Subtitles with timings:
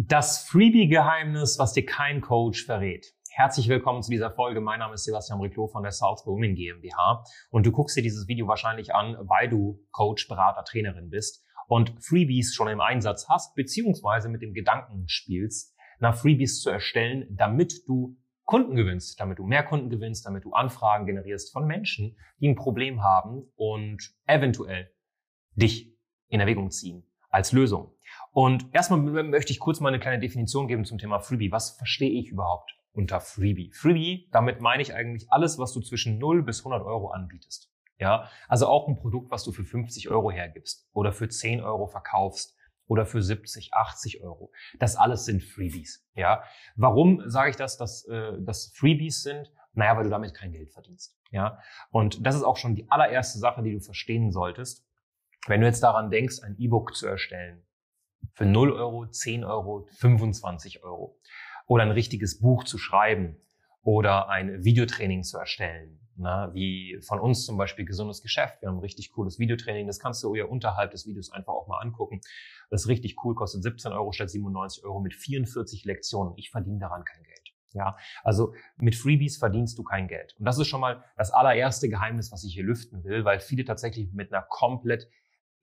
[0.00, 3.04] Das Freebie-Geheimnis, was dir kein Coach verrät.
[3.30, 4.60] Herzlich willkommen zu dieser Folge.
[4.60, 8.28] Mein Name ist Sebastian Riclo von der Salzburg Women GmbH und du guckst dir dieses
[8.28, 13.56] Video wahrscheinlich an, weil du Coach, Berater, Trainerin bist und Freebies schon im Einsatz hast,
[13.56, 19.44] beziehungsweise mit dem Gedanken spielst, nach Freebies zu erstellen, damit du Kunden gewinnst, damit du
[19.44, 24.92] mehr Kunden gewinnst, damit du Anfragen generierst von Menschen, die ein Problem haben und eventuell
[25.56, 25.92] dich
[26.28, 27.04] in Erwägung ziehen
[27.38, 27.94] als Lösung.
[28.32, 31.52] Und erstmal möchte ich kurz mal eine kleine Definition geben zum Thema Freebie.
[31.52, 33.70] Was verstehe ich überhaupt unter Freebie?
[33.72, 37.70] Freebie, damit meine ich eigentlich alles, was du zwischen 0 bis 100 Euro anbietest.
[38.00, 41.86] Ja, also auch ein Produkt, was du für 50 Euro hergibst oder für 10 Euro
[41.86, 42.56] verkaufst
[42.86, 44.50] oder für 70, 80 Euro.
[44.80, 46.04] Das alles sind Freebies.
[46.16, 46.42] Ja,
[46.74, 49.52] warum sage ich das, dass äh, das Freebies sind?
[49.74, 51.16] Naja, weil du damit kein Geld verdienst.
[51.30, 51.60] Ja,
[51.90, 54.87] und das ist auch schon die allererste Sache, die du verstehen solltest.
[55.46, 57.62] Wenn du jetzt daran denkst, ein E-Book zu erstellen,
[58.34, 61.18] für 0 Euro, 10 Euro, 25 Euro,
[61.66, 63.36] oder ein richtiges Buch zu schreiben
[63.82, 68.60] oder ein Videotraining zu erstellen, na, wie von uns zum Beispiel gesundes Geschäft.
[68.60, 69.86] Wir haben ein richtig cooles Videotraining.
[69.86, 72.20] Das kannst du ja unterhalb des Videos einfach auch mal angucken.
[72.70, 76.34] Das ist richtig cool, kostet 17 Euro statt 97 Euro mit 44 Lektionen.
[76.36, 77.54] Ich verdiene daran kein Geld.
[77.74, 80.34] Ja, also mit Freebies verdienst du kein Geld.
[80.38, 83.64] Und das ist schon mal das allererste Geheimnis, was ich hier lüften will, weil viele
[83.64, 85.08] tatsächlich mit einer komplett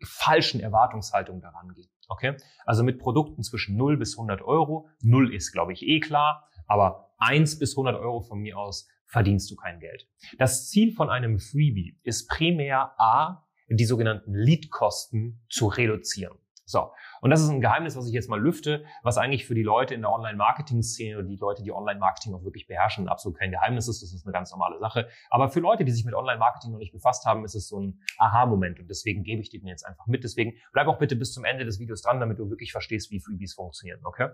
[0.04, 1.90] falschen Erwartungshaltung daran gehen.
[2.08, 2.38] Okay?
[2.66, 4.90] Also mit Produkten zwischen 0 bis 100 Euro.
[5.02, 6.50] 0 ist, glaube ich, eh klar.
[6.68, 10.08] Aber 1 bis 100 Euro von mir aus verdienst du kein Geld.
[10.38, 16.38] Das Ziel von einem Freebie ist primär A, die sogenannten Leadkosten zu reduzieren.
[16.66, 16.92] So.
[17.22, 19.94] Und das ist ein Geheimnis, was ich jetzt mal lüfte, was eigentlich für die Leute
[19.94, 24.02] in der Online-Marketing-Szene oder die Leute, die Online-Marketing auch wirklich beherrschen, absolut kein Geheimnis ist.
[24.02, 25.08] Das ist eine ganz normale Sache.
[25.30, 28.02] Aber für Leute, die sich mit Online-Marketing noch nicht befasst haben, ist es so ein
[28.18, 28.80] Aha-Moment.
[28.80, 30.24] Und deswegen gebe ich dir den jetzt einfach mit.
[30.24, 33.20] Deswegen bleib auch bitte bis zum Ende des Videos dran, damit du wirklich verstehst, wie
[33.20, 34.00] Freebies funktionieren.
[34.04, 34.30] Okay?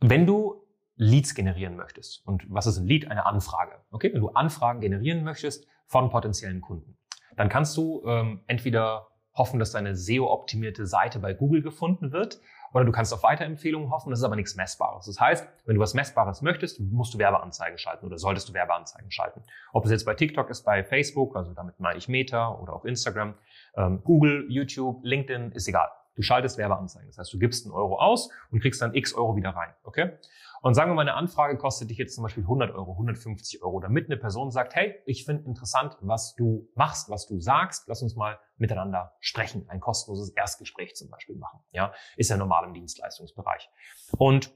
[0.00, 0.66] Wenn du
[1.00, 2.26] Leads generieren möchtest.
[2.26, 3.10] Und was ist ein Lead?
[3.10, 3.80] Eine Anfrage.
[3.90, 4.12] Okay?
[4.12, 6.98] Wenn du Anfragen generieren möchtest von potenziellen Kunden,
[7.36, 9.08] dann kannst du ähm, entweder
[9.40, 12.40] hoffen, dass deine SEO-optimierte Seite bei Google gefunden wird.
[12.74, 15.06] Oder du kannst auf Weiterempfehlungen hoffen, das ist aber nichts Messbares.
[15.06, 19.10] Das heißt, wenn du was Messbares möchtest, musst du Werbeanzeigen schalten oder solltest du Werbeanzeigen
[19.10, 19.42] schalten.
[19.72, 22.84] Ob es jetzt bei TikTok ist, bei Facebook, also damit meine ich Meta oder auch
[22.84, 23.34] Instagram,
[23.76, 25.88] ähm, Google, YouTube, LinkedIn, ist egal.
[26.20, 27.08] Du schaltest Werbeanzeigen.
[27.08, 29.72] Das heißt, du gibst einen Euro aus und kriegst dann x Euro wieder rein.
[29.84, 30.18] Okay?
[30.60, 33.80] Und sagen wir mal, eine Anfrage kostet dich jetzt zum Beispiel 100 Euro, 150 Euro,
[33.80, 38.02] damit eine Person sagt, hey, ich finde interessant, was du machst, was du sagst, lass
[38.02, 41.60] uns mal miteinander sprechen, ein kostenloses Erstgespräch zum Beispiel machen.
[41.72, 43.70] Ja, ist ja normal im Dienstleistungsbereich.
[44.18, 44.52] Und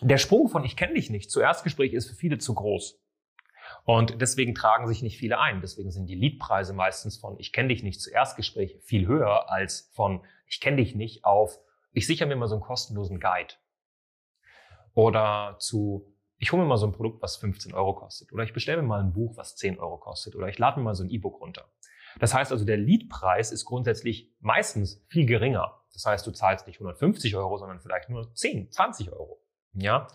[0.00, 2.98] der Sprung von ich kenne dich nicht zu Erstgespräch ist für viele zu groß.
[3.84, 5.60] Und deswegen tragen sich nicht viele ein.
[5.60, 9.90] Deswegen sind die Leadpreise meistens von ich kenne dich nicht zu Erstgespräch viel höher als
[9.92, 11.58] von ich kenne dich nicht auf
[11.92, 13.54] ich sichere mir mal so einen kostenlosen Guide
[14.94, 18.32] oder zu, ich hole mir mal so ein Produkt, was 15 Euro kostet.
[18.32, 20.34] Oder ich bestelle mir mal ein Buch, was 10 Euro kostet.
[20.34, 21.70] Oder ich lade mir mal so ein E-Book runter.
[22.18, 25.80] Das heißt also, der Leadpreis ist grundsätzlich meistens viel geringer.
[25.92, 29.40] Das heißt, du zahlst nicht 150 Euro, sondern vielleicht nur 10, 20 Euro.
[29.74, 30.08] Ja.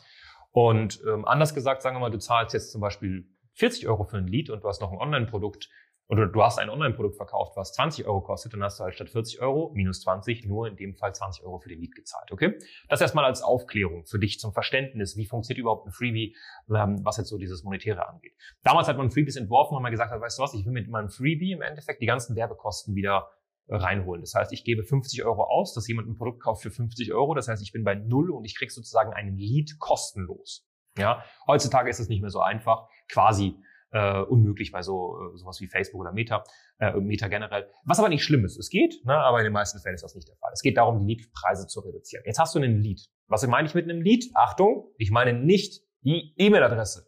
[0.52, 4.17] Und ähm, anders gesagt, sagen wir mal, du zahlst jetzt zum Beispiel 40 Euro für
[4.17, 5.69] ein Lead und du hast noch ein Online-Produkt,
[6.07, 9.09] oder du hast ein Online-Produkt verkauft, was 20 Euro kostet, dann hast du halt statt
[9.09, 12.59] 40 Euro minus 20 nur in dem Fall 20 Euro für den Lead gezahlt, okay?
[12.89, 16.35] Das erstmal als Aufklärung für dich zum Verständnis, wie funktioniert überhaupt ein Freebie,
[16.69, 18.33] ähm, was jetzt so dieses Monetäre angeht.
[18.63, 20.89] Damals hat man Freebies entworfen, und man gesagt hat, weißt du was, ich will mit
[20.89, 23.29] meinem Freebie im Endeffekt die ganzen Werbekosten wieder
[23.67, 24.22] reinholen.
[24.22, 27.33] Das heißt, ich gebe 50 Euro aus, dass jemand ein Produkt kauft für 50 Euro.
[27.33, 30.67] Das heißt, ich bin bei Null und ich krieg sozusagen einen Lead kostenlos.
[30.97, 33.57] Ja, heutzutage ist es nicht mehr so einfach, quasi
[33.95, 36.44] äh, unmöglich bei so äh, sowas wie Facebook oder Meta,
[36.79, 37.69] äh, Meta generell.
[37.85, 38.57] Was aber nicht schlimm ist.
[38.57, 40.51] Es geht, ne, aber in den meisten Fällen ist das nicht der Fall.
[40.53, 42.23] Es geht darum, die Leadpreise zu reduzieren.
[42.25, 43.09] Jetzt hast du einen Lead.
[43.28, 44.25] Was meine ich mit einem Lead?
[44.34, 47.07] Achtung, ich meine nicht die E-Mail-Adresse.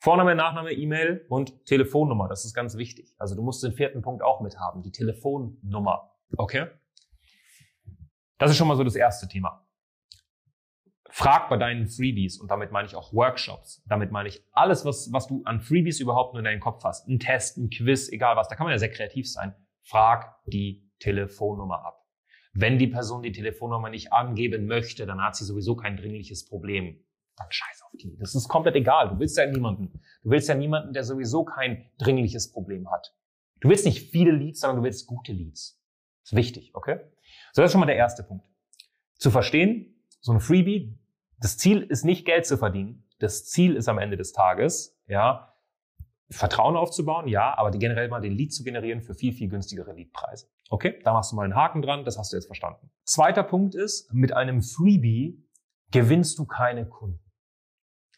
[0.00, 2.28] Vorname, Nachname, E-Mail und Telefonnummer.
[2.28, 3.14] Das ist ganz wichtig.
[3.18, 6.10] Also du musst den vierten Punkt auch mit haben, die Telefonnummer.
[6.36, 6.66] Okay?
[8.36, 9.66] Das ist schon mal so das erste Thema.
[11.14, 13.82] Frag bei deinen Freebies und damit meine ich auch Workshops.
[13.86, 17.06] Damit meine ich alles, was, was du an Freebies überhaupt nur in deinem Kopf hast.
[17.06, 18.48] Ein Test, ein Quiz, egal was.
[18.48, 19.54] Da kann man ja sehr kreativ sein.
[19.82, 22.06] Frag die Telefonnummer ab.
[22.54, 27.04] Wenn die Person die Telefonnummer nicht angeben möchte, dann hat sie sowieso kein dringliches Problem.
[27.36, 28.16] Dann scheiß auf die.
[28.18, 29.10] Das ist komplett egal.
[29.10, 30.00] Du willst ja niemanden.
[30.22, 33.14] Du willst ja niemanden, der sowieso kein dringliches Problem hat.
[33.60, 35.78] Du willst nicht viele Leads, sondern du willst gute Leads.
[36.22, 37.00] Das ist wichtig, okay?
[37.52, 38.46] So, das ist schon mal der erste Punkt.
[39.16, 40.98] Zu verstehen, so ein Freebie,
[41.42, 43.04] das Ziel ist nicht Geld zu verdienen.
[43.18, 45.54] Das Ziel ist am Ende des Tages, ja,
[46.30, 50.46] Vertrauen aufzubauen, ja, aber generell mal den Lead zu generieren für viel, viel günstigere Leadpreise.
[50.70, 52.90] Okay, da machst du mal einen Haken dran, das hast du jetzt verstanden.
[53.04, 55.44] Zweiter Punkt ist, mit einem Freebie
[55.90, 57.20] gewinnst du keine Kunden.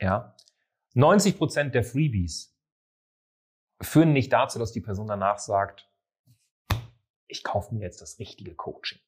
[0.00, 0.36] Ja,
[0.94, 2.56] 90 Prozent der Freebies
[3.80, 5.90] führen nicht dazu, dass die Person danach sagt,
[7.26, 9.00] ich kaufe mir jetzt das richtige Coaching.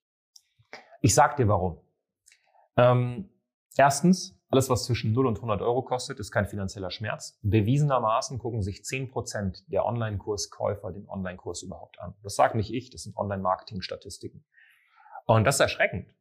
[1.01, 1.81] Ich sag dir warum.
[2.77, 3.31] Ähm,
[3.77, 7.39] erstens, alles, was zwischen 0 und 100 Euro kostet, ist kein finanzieller Schmerz.
[7.43, 12.15] Bewiesenermaßen gucken sich 10 Prozent der Online-Kurskäufer den Online-Kurs überhaupt an.
[12.23, 14.45] Das sagt nicht ich, das sind Online-Marketing-Statistiken.
[15.27, 16.15] Und das ist erschreckend.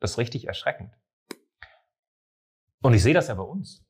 [0.00, 0.92] Das ist richtig erschreckend.
[2.82, 3.86] Und ich sehe das ja bei uns.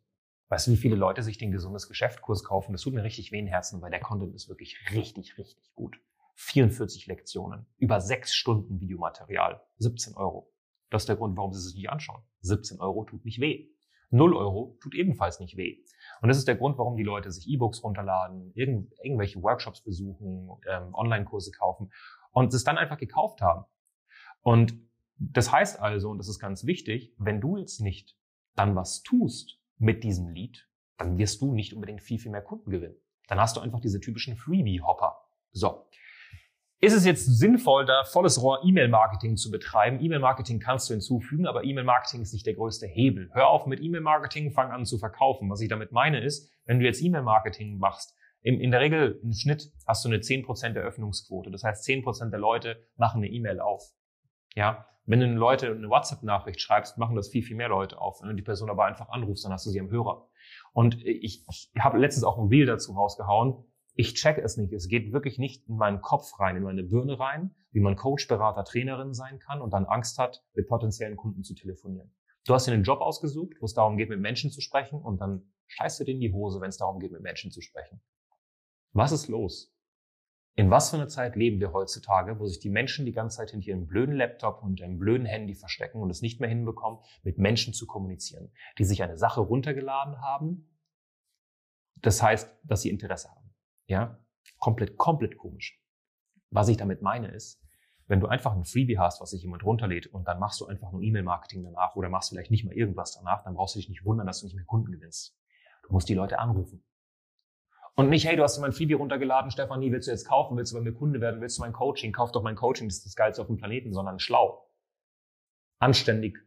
[0.49, 2.73] Weißt du, wie viele Leute sich den gesundes Geschäftkurs kaufen?
[2.73, 5.97] Das tut mir richtig weh im Herzen, weil der Content ist wirklich richtig, richtig gut.
[6.35, 10.52] 44 Lektionen, über sechs Stunden Videomaterial, 17 Euro.
[10.93, 12.23] Das ist der Grund, warum Sie es nicht anschauen.
[12.41, 13.69] 17 Euro tut nicht weh.
[14.11, 15.79] 0 Euro tut ebenfalls nicht weh.
[16.21, 20.51] Und das ist der Grund, warum die Leute sich E-Books runterladen, irgend, irgendwelche Workshops besuchen,
[20.69, 21.91] ähm, Online-Kurse kaufen
[22.31, 23.65] und es dann einfach gekauft haben.
[24.43, 24.75] Und
[25.17, 28.19] das heißt also, und das ist ganz wichtig, wenn du jetzt nicht
[28.55, 30.69] dann was tust, mit diesem Lead,
[30.99, 32.97] dann wirst du nicht unbedingt viel, viel mehr Kunden gewinnen.
[33.29, 35.17] Dann hast du einfach diese typischen Freebie-Hopper.
[35.53, 35.87] So.
[36.85, 40.01] Ist es jetzt sinnvoll, da volles Rohr E-Mail-Marketing zu betreiben?
[40.01, 43.31] E-Mail-Marketing kannst du hinzufügen, aber E-Mail-Marketing ist nicht der größte Hebel.
[43.35, 45.49] Hör auf mit E-Mail-Marketing, fang an zu verkaufen.
[45.49, 49.71] Was ich damit meine ist, wenn du jetzt E-Mail-Marketing machst, in, der Regel im Schnitt
[49.87, 51.53] hast du eine 10% Eröffnungsquote.
[51.53, 53.85] Das heißt, 10% der Leute machen eine E-Mail auf.
[54.57, 58.21] Ja, wenn du Leute eine WhatsApp-Nachricht schreibst, machen das viel, viel mehr Leute auf.
[58.21, 60.27] Wenn du die Person aber einfach anrufst, dann hast du sie am Hörer.
[60.73, 63.65] Und ich, ich habe letztens auch ein Reel dazu rausgehauen.
[63.95, 64.73] Ich check es nicht.
[64.73, 68.27] Es geht wirklich nicht in meinen Kopf rein, in meine Birne rein, wie man Coach,
[68.27, 72.15] Berater, Trainerin sein kann und dann Angst hat, mit potenziellen Kunden zu telefonieren.
[72.45, 75.21] Du hast dir einen Job ausgesucht, wo es darum geht, mit Menschen zu sprechen und
[75.21, 78.01] dann scheißt du dir in die Hose, wenn es darum geht, mit Menschen zu sprechen.
[78.93, 79.73] Was ist los?
[80.55, 83.51] In was für einer Zeit leben wir heutzutage, wo sich die Menschen die ganze Zeit
[83.53, 87.39] hinter ihrem blöden Laptop und ihrem blöden Handy verstecken und es nicht mehr hinbekommen, mit
[87.39, 90.79] Menschen zu kommunizieren, die sich eine Sache runtergeladen haben.
[92.03, 93.42] Das heißt, dass sie Interesse haben.
[93.93, 94.19] Ja?
[94.59, 95.79] Komplett, komplett komisch.
[96.51, 97.63] Was ich damit meine ist,
[98.07, 100.91] wenn du einfach ein Freebie hast, was sich jemand runterlädt und dann machst du einfach
[100.93, 104.05] nur E-Mail-Marketing danach oder machst vielleicht nicht mal irgendwas danach, dann brauchst du dich nicht
[104.05, 105.37] wundern, dass du nicht mehr Kunden gewinnst.
[105.85, 106.85] Du musst die Leute anrufen.
[107.95, 110.57] Und nicht, hey, du hast dir mein Freebie runtergeladen, Stefanie, willst du jetzt kaufen?
[110.57, 111.43] Willst du bei mir Kunde werden?
[111.43, 112.13] Willst du mein Coaching?
[112.13, 114.67] Kauf doch mein Coaching, das ist das Geilste auf dem Planeten, sondern schlau.
[115.79, 116.39] Anständig,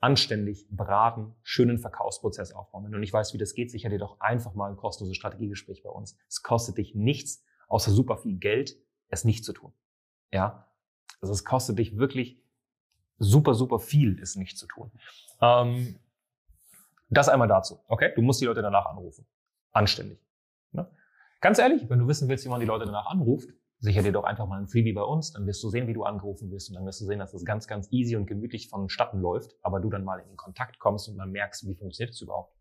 [0.00, 2.84] anständig beraten, schönen Verkaufsprozess aufbauen.
[2.84, 5.82] Wenn du nicht weißt, wie das geht, sicher dir doch einfach mal ein kostenloses Strategiegespräch
[5.82, 6.16] bei uns.
[6.28, 8.76] Es kostet dich nichts, außer super viel Geld,
[9.08, 9.72] es nicht zu tun.
[10.32, 10.68] Ja?
[11.20, 12.42] Also es kostet dich wirklich
[13.18, 14.90] super, super viel, es nicht zu tun.
[15.40, 15.98] Ähm,
[17.08, 18.12] das einmal dazu, okay?
[18.14, 19.26] Du musst die Leute danach anrufen.
[19.72, 20.18] Anständig.
[20.72, 20.90] Ne?
[21.40, 24.24] Ganz ehrlich, wenn du wissen willst, wie man die Leute danach anruft, sicher dir doch
[24.24, 26.76] einfach mal ein Freebie bei uns, dann wirst du sehen, wie du angerufen wirst und
[26.76, 29.90] dann wirst du sehen, dass das ganz, ganz easy und gemütlich vonstatten läuft, aber du
[29.90, 32.56] dann mal in Kontakt kommst und mal merkst, wie funktioniert es überhaupt.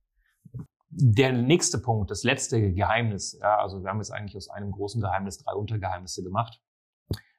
[0.90, 5.02] Der nächste Punkt, das letzte Geheimnis, ja, also wir haben jetzt eigentlich aus einem großen
[5.02, 6.62] Geheimnis drei Untergeheimnisse gemacht.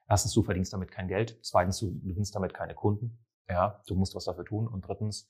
[0.09, 1.37] Erstens, du verdienst damit kein Geld.
[1.41, 3.19] Zweitens, du gewinnst damit keine Kunden.
[3.49, 4.67] Ja, du musst was dafür tun.
[4.67, 5.29] Und drittens,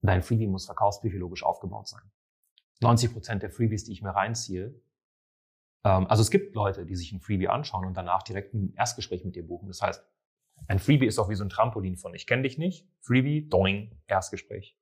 [0.00, 2.02] dein Freebie muss verkaufspsychologisch aufgebaut sein.
[2.80, 4.74] 90 Prozent der Freebies, die ich mir reinziehe,
[5.82, 9.34] also es gibt Leute, die sich ein Freebie anschauen und danach direkt ein Erstgespräch mit
[9.34, 9.68] dir buchen.
[9.68, 10.04] Das heißt,
[10.66, 13.98] ein Freebie ist auch wie so ein Trampolin von ich kenne dich nicht, Freebie, Doing,
[14.06, 14.78] Erstgespräch.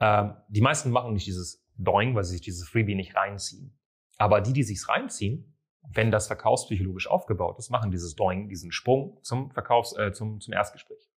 [0.00, 3.78] Ähm, die meisten machen nicht dieses Doing, weil sie sich dieses Freebie nicht reinziehen.
[4.18, 5.56] Aber die, die sich's reinziehen,
[5.88, 10.52] wenn das verkaufspsychologisch aufgebaut ist, machen dieses Doing, diesen Sprung zum Verkaufs, äh, zum, zum
[10.52, 11.10] Erstgespräch.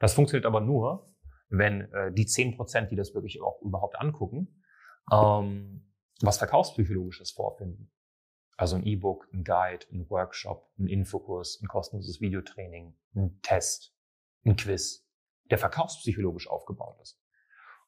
[0.00, 1.14] Das funktioniert aber nur,
[1.48, 4.62] wenn äh, die 10%, die das wirklich auch überhaupt angucken,
[5.12, 7.90] ähm, was Verkaufspsychologisches vorfinden.
[8.56, 13.94] Also ein E-Book, ein Guide, ein Workshop, ein Infokurs, ein kostenloses Videotraining, ein Test,
[14.44, 15.08] ein Quiz,
[15.50, 17.20] der verkaufspsychologisch aufgebaut ist.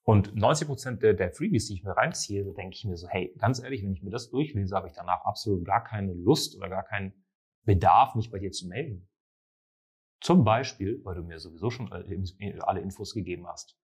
[0.03, 3.09] Und 90 Prozent der, der Freebies, die ich mir reinziehe, da denke ich mir so,
[3.09, 6.57] hey, ganz ehrlich, wenn ich mir das durchlese, habe ich danach absolut gar keine Lust
[6.57, 7.25] oder gar keinen
[7.65, 9.09] Bedarf, mich bei dir zu melden.
[10.21, 13.77] Zum Beispiel, weil du mir sowieso schon alle Infos gegeben hast.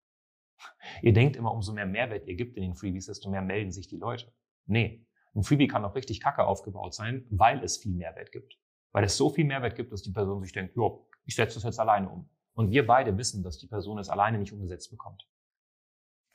[1.01, 3.87] Ihr denkt immer, umso mehr Mehrwert ihr gibt in den Freebies, desto mehr melden sich
[3.87, 4.31] die Leute.
[4.65, 8.57] Nee, ein Freebie kann auch richtig kacke aufgebaut sein, weil es viel Mehrwert gibt.
[8.91, 11.63] Weil es so viel Mehrwert gibt, dass die Person sich denkt, jo, ich setze das
[11.63, 12.29] jetzt alleine um.
[12.53, 15.25] Und wir beide wissen, dass die Person es alleine nicht umgesetzt bekommt.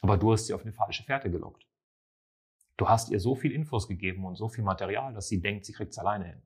[0.00, 1.66] Aber du hast sie auf eine falsche Fährte gelockt.
[2.76, 5.72] Du hast ihr so viel Infos gegeben und so viel Material, dass sie denkt, sie
[5.72, 6.42] kriegt es alleine hin.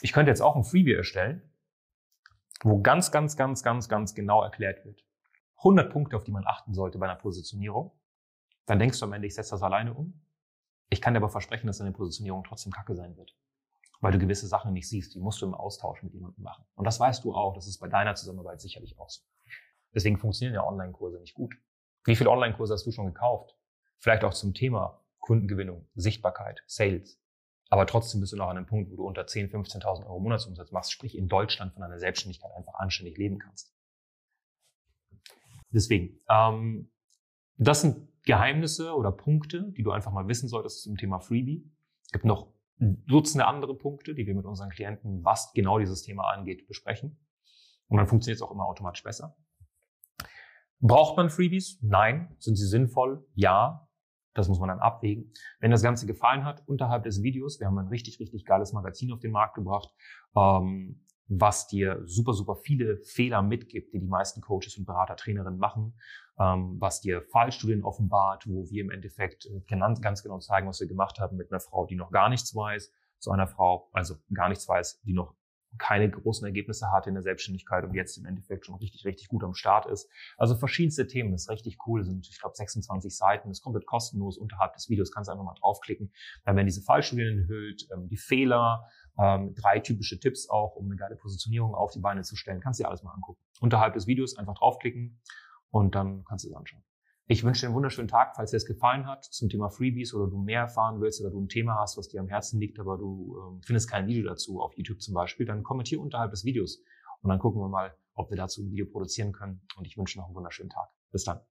[0.00, 1.42] Ich könnte jetzt auch ein Freebie erstellen,
[2.62, 5.04] wo ganz, ganz, ganz, ganz, ganz genau erklärt wird,
[5.58, 7.92] 100 Punkte, auf die man achten sollte bei einer Positionierung.
[8.66, 10.23] Dann denkst du am Ende, ich setze das alleine um.
[10.90, 13.34] Ich kann dir aber versprechen, dass deine Positionierung trotzdem kacke sein wird.
[14.00, 15.14] weil du gewisse Sachen nicht siehst.
[15.14, 16.64] Die musst du im Austausch mit jemandem machen.
[16.74, 17.54] Und das weißt du auch.
[17.54, 19.22] Das ist bei deiner Zusammenarbeit sicherlich auch so.
[19.94, 21.54] Deswegen funktionieren ja Online-Kurse nicht gut.
[22.04, 23.56] Wie viele Online-Kurse hast du schon gekauft?
[23.98, 27.18] Vielleicht auch zum Thema Kundengewinnung, Sichtbarkeit, Sales.
[27.70, 30.70] Aber trotzdem bist du noch an einem Punkt, wo du unter 10.000, 15.000 Euro Monatsumsatz
[30.70, 33.74] machst, sprich in Deutschland von deiner Selbstständigkeit einfach anständig leben kannst.
[35.70, 36.92] Deswegen, ähm,
[37.56, 41.70] das sind Geheimnisse oder Punkte, die du einfach mal wissen solltest zum Thema Freebie.
[42.06, 46.24] Es gibt noch Dutzende andere Punkte, die wir mit unseren Klienten, was genau dieses Thema
[46.24, 47.24] angeht, besprechen.
[47.86, 49.36] Und dann funktioniert es auch immer automatisch besser.
[50.80, 51.78] Braucht man Freebies?
[51.82, 52.34] Nein.
[52.38, 53.24] Sind sie sinnvoll?
[53.34, 53.88] Ja.
[54.34, 55.32] Das muss man dann abwägen.
[55.60, 59.12] Wenn das Ganze gefallen hat, unterhalb des Videos, wir haben ein richtig, richtig geiles Magazin
[59.12, 59.90] auf den Markt gebracht,
[60.34, 65.58] ähm, was dir super, super viele Fehler mitgibt, die die meisten Coaches und Berater, Trainerinnen
[65.58, 65.94] machen,
[66.36, 69.60] was dir Fallstudien offenbart, wo wir im Endeffekt äh,
[70.00, 72.92] ganz genau zeigen, was wir gemacht haben mit einer Frau, die noch gar nichts weiß,
[73.18, 75.34] zu einer Frau, also gar nichts weiß, die noch
[75.78, 79.42] keine großen Ergebnisse hatte in der Selbstständigkeit und jetzt im Endeffekt schon richtig, richtig gut
[79.42, 80.08] am Start ist.
[80.36, 83.62] Also verschiedenste Themen, das ist richtig cool, das sind, ich glaube, 26 Seiten, das ist
[83.62, 86.12] komplett kostenlos unterhalb des Videos, kannst du einfach mal draufklicken.
[86.44, 88.88] Dann werden diese Fallstudien enthüllt, ähm, die Fehler,
[89.18, 92.60] ähm, drei typische Tipps auch, um eine geile Positionierung auf die Beine zu stellen.
[92.60, 93.40] Kannst dir alles mal angucken.
[93.60, 95.20] Unterhalb des Videos einfach draufklicken
[95.74, 96.84] und dann kannst du es anschauen.
[97.26, 98.36] Ich wünsche dir einen wunderschönen Tag.
[98.36, 101.40] Falls dir es gefallen hat zum Thema Freebies oder du mehr erfahren willst oder du
[101.40, 104.60] ein Thema hast, was dir am Herzen liegt, aber du ähm, findest kein Video dazu
[104.60, 106.80] auf YouTube zum Beispiel, dann kommentier unterhalb des Videos
[107.22, 109.62] und dann gucken wir mal, ob wir dazu ein Video produzieren können.
[109.76, 110.90] Und ich wünsche noch einen wunderschönen Tag.
[111.10, 111.44] Bis dann.